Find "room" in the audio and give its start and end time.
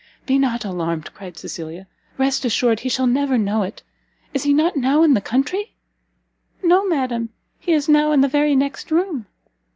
8.89-9.27